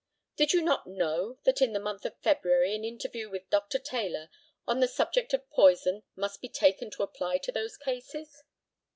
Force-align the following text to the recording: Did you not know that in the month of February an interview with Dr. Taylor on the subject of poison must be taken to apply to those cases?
Did 0.35 0.51
you 0.51 0.63
not 0.63 0.87
know 0.87 1.37
that 1.43 1.61
in 1.61 1.73
the 1.73 1.79
month 1.79 2.05
of 2.05 2.17
February 2.23 2.73
an 2.73 2.83
interview 2.83 3.29
with 3.29 3.51
Dr. 3.51 3.77
Taylor 3.77 4.29
on 4.65 4.79
the 4.79 4.87
subject 4.87 5.31
of 5.31 5.47
poison 5.51 6.01
must 6.15 6.41
be 6.41 6.49
taken 6.49 6.89
to 6.89 7.03
apply 7.03 7.37
to 7.37 7.51
those 7.51 7.77
cases? 7.77 8.41